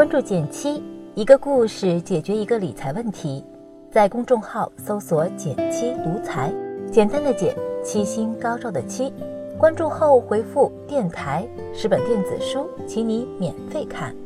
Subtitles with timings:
[0.00, 0.82] 关注减七，
[1.14, 3.44] 一个故事解决一个理财问题。
[3.90, 6.50] 在公众号搜索“减七独裁，
[6.90, 7.54] 简单的减，
[7.84, 9.12] 七星高照的七。
[9.58, 14.16] 关注后回复“电台”十本电子书，请你免费看。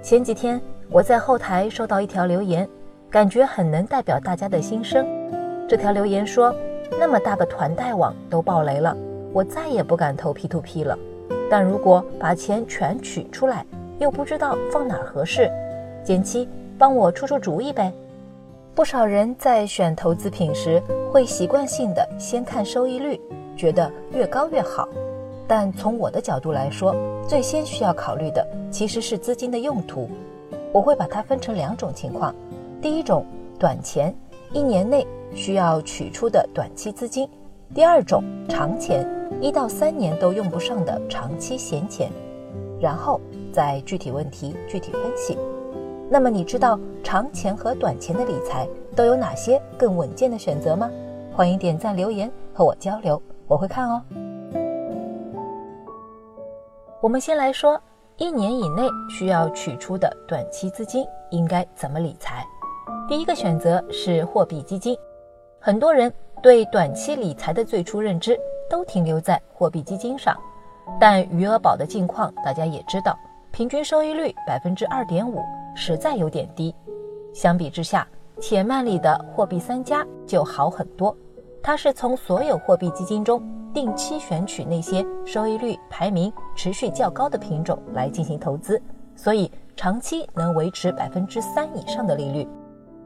[0.00, 2.68] 前几天我在后台收到一条留言，
[3.10, 5.04] 感觉很能代表大家的心声。
[5.68, 6.54] 这条留言说
[7.00, 8.96] ：“那么大个团贷网都爆雷了，
[9.32, 10.96] 我再也不敢投 P to P 了。
[11.50, 13.64] 但如果把钱全取出来，
[13.98, 15.50] 又不知道放哪儿合适。
[16.02, 16.48] 减七，
[16.78, 17.92] 帮我出出主意呗。”
[18.74, 23.20] 不少人在选投资品时会习惯性的先看收益率，
[23.56, 24.88] 觉得越高越好。
[25.46, 26.92] 但从我的角度来说，
[27.28, 30.08] 最先需要考虑的其实是资金的用途。
[30.72, 32.34] 我会把它分成两种情况：
[32.82, 33.24] 第一种，
[33.60, 34.12] 短钱，
[34.52, 37.28] 一年内需要取出的短期资金；
[37.72, 39.08] 第二种，长钱，
[39.40, 42.10] 一到三年都用不上的长期闲钱。
[42.80, 43.18] 然后
[43.50, 45.38] 再具体问题具体分析。
[46.10, 50.90] 那么你知道长钱和短钱的理财都有哪些更稳健的选择吗？
[51.32, 54.02] 欢迎点赞留言和我交流，我会看哦。
[57.00, 57.80] 我们先来说，
[58.18, 62.44] 一年以内需要取出的短期资金应该怎么理财？
[63.08, 64.94] 第一个选择是货币基金。
[65.58, 66.12] 很多人
[66.42, 68.38] 对短期理财的最初认知
[68.74, 70.36] 都停留在货币基金上，
[70.98, 73.16] 但余额宝的近况大家也知道，
[73.52, 75.40] 平均收益率百分之二点五，
[75.76, 76.74] 实在有点低。
[77.32, 78.04] 相比之下，
[78.40, 81.16] 铁曼里的货币三家就好很多，
[81.62, 83.40] 它是从所有货币基金中。
[83.72, 88.80] 定期选取那些收益率排名持续较高的品种来进行投资，
[89.14, 92.48] 所以长期能维持百分之三以上的利率。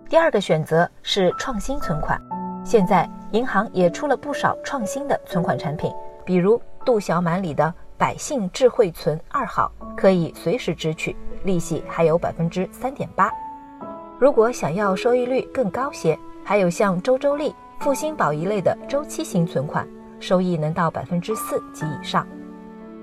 [0.09, 2.19] 第二个选择是创新存款，
[2.65, 5.93] 现在银行也出了不少创新的存款产品，
[6.25, 13.31] 比如杜小满里的百姓智慧存二号，可以随时支取，利息还有百分之三点八。
[14.19, 19.87] 如果想要收益率更高些，还有像周周利、复兴宝一类的周期型存款。
[20.21, 22.27] 收益能到百分之四及以上，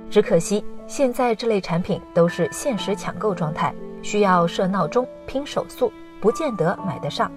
[0.09, 7.31] 只可惜现在这类产品都是限时抢购状态，需要设闹钟拼手速，不见得买得上。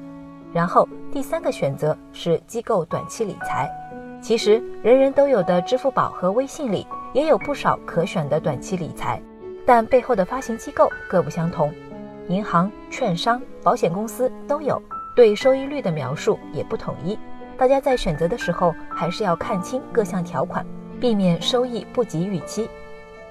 [0.53, 3.71] 然后第三个选择是机构短期理财，
[4.23, 9.21] 其实人人都有的支付宝和微信里也有不少可选的短期理财，
[9.67, 11.73] 但背后的发行机构各不相同，
[12.29, 14.83] 银行、券商、保险公司都有，
[15.15, 17.19] 对收益率的描述也不统一。
[17.57, 20.65] 大家在选择的时候，还是要看清各项条款，
[21.01, 22.69] 避免收益不及预期。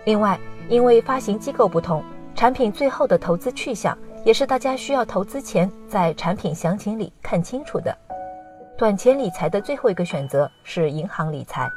[0.05, 0.39] 另外，
[0.69, 2.03] 因为发行机构不同，
[2.35, 3.97] 产品最后的投资去向
[4.28, 7.98] 也是大家需要投资前在产品详情里看清楚的。
[8.78, 11.72] 短钱理财的最后一个选择是银行理财，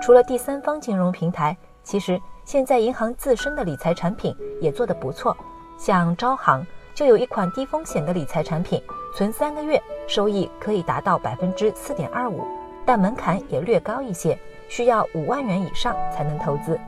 [0.00, 5.36] 除了第三方金融平台，其实现在银行自身的理财产品也做得不错，
[5.76, 8.80] 像招行就有一款低风险的理财产品。
[9.12, 12.44] 存三个月，收益可以达到百分之四点二五，
[12.84, 14.38] 但门槛也略高一些，
[14.68, 16.78] 需要五万元以上才能投资。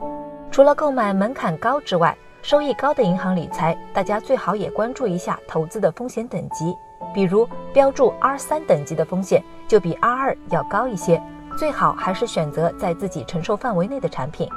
[0.49, 2.17] 除了购买门槛高之外，
[2.49, 6.75] 收益高的银行理财，大家最好也关注一下投资的风险等级。
[7.13, 11.23] 比如标注 R 三等级的风险，就比 R 二要高一些，
[11.59, 14.49] 最好还是选择在自己承受范围内的产品。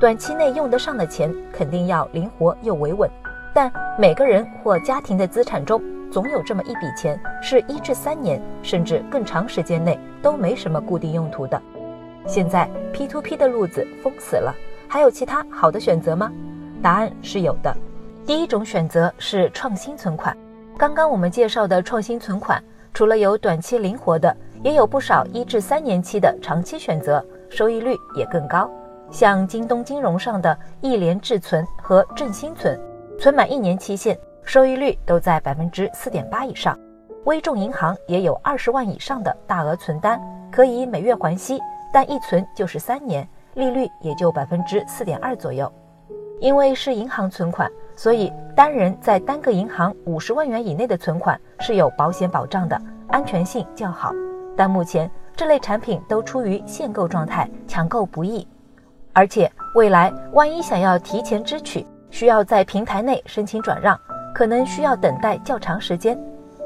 [0.00, 3.08] 短期内用得上的钱，肯定要灵活又维稳，
[3.54, 5.80] 但每个人或家庭的资产中。
[6.10, 11.62] 总有这么一笔钱，是一至三年甚至更长时间内都没什么固定用途的。
[12.26, 14.52] 现在 P to P 的路子封死了，
[14.88, 16.28] 还有其他好的选择吗？
[16.82, 17.74] 答案是有的。
[18.26, 20.36] 第一种选择是创新存款。
[20.76, 22.62] 刚刚我们介绍的创新存款，
[22.92, 28.68] 除了有短期灵活的，也有不少一至三年期的长期选择，收益率也更高。
[29.10, 32.78] 像京东金融上的一联智存和振兴存，
[33.18, 34.18] 存满一年期限。
[34.44, 36.76] 收益率都在百分之四点八以上，
[37.26, 40.20] 微众银行也有二十万以上的大额存单，
[40.50, 41.60] 可以每月还息，
[41.92, 45.72] 但一存就是三年，利率也就百分之四点二左右。
[46.42, 54.12] 因为是银行存款，所以单人在单个银行五十万元以内的存款是有保险保障的，安全性较好。
[54.56, 58.44] 但目前这类产品都处于限购状态，抢购不易，
[59.12, 63.96] 而且未来万一想要提前支取，需要在平台内申请转让。
[64.34, 66.18] 可能需要等待较长时间。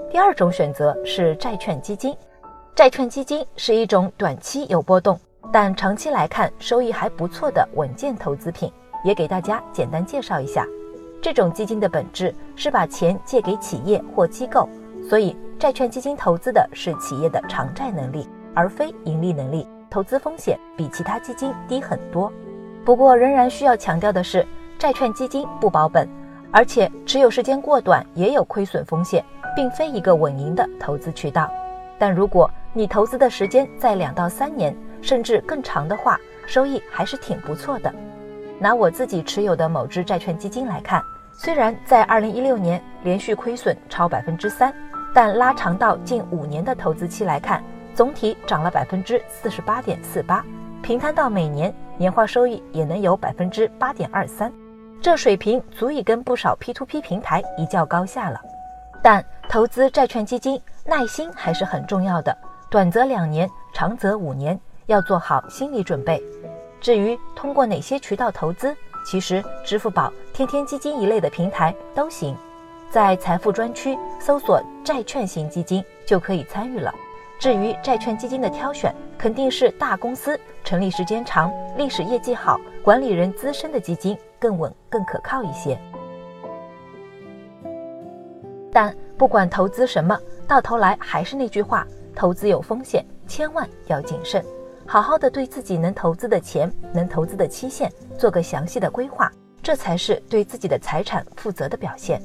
[0.08, 2.16] 第二种选择是债券基金，
[2.74, 5.20] 债券基金是一种短期有波动，
[5.52, 8.72] 但长期来看收益还不错的稳健投资品。
[9.06, 10.66] 也给大家简单介绍一下，
[11.22, 14.68] 这种基金的本质是把钱借给企业或机构，
[15.08, 22.32] 所以债券基金投资的是企业的偿债能力，而非盈利能力，投资风险比其他基金低很多。
[22.84, 24.44] 不过仍然需要强调的是。
[24.78, 26.06] 债券基金不保本，
[26.52, 29.24] 而且持有时间过短也有亏损风险，
[29.56, 31.50] 并非一个稳赢的投资渠道。
[31.98, 37.90] 但如果你投资的时间在两到三年，甚至更长的话，收益还是挺不错的。
[38.58, 44.72] 拿我自己持有的某只债券基金来看，虽然在二零一六年连续亏损超百分之三，
[45.14, 47.62] 但拉长到近五年的投资期来看，
[47.94, 50.44] 总体涨了百分之四十八点四八，
[50.82, 54.52] 平摊到每年年化收益也能有百分之八点二三，
[55.02, 58.40] 这水平足以跟不少 P2P 平台一较高下了。
[59.02, 62.36] 但投资债券基金，耐心还是很重要的，
[62.70, 66.22] 短则两年，长则五年，要做好心理准备。
[66.86, 68.72] 至于通过哪些渠道投资，
[69.04, 72.36] 其实支付宝、天天基金一类的平台都行，
[72.88, 76.94] 在财富专区搜索债券型基金就可以参与了。
[77.40, 85.76] 至于债券基金的挑选，肯定是大公司、成立时间长、历史业绩好、管理人资深的基金更稳、更可靠一些。
[88.72, 90.16] 但不管投资什么，
[90.46, 91.84] 到头来还是那句话：
[92.14, 94.40] 投资有风险，千万要谨慎。
[94.86, 99.30] 好好的对自己能投资的钱、能投资的期限做个详细的规划，
[99.62, 102.22] 这才是对自己的财产负责的表现。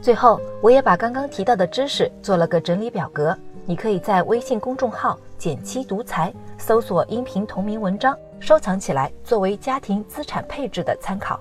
[0.00, 3.36] 最后，我也把刚刚提到的知识做了个整理表格，
[3.66, 11.38] 你可以在微信公众号“减七独裁”搜索音频同名文章，收藏起来作为家庭资产配置的参考。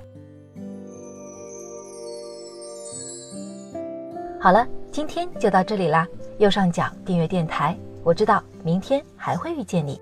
[4.41, 6.05] 好了，今天就到这里啦。
[6.37, 10.01] 右上角订阅电台，我知道明天还会遇见你。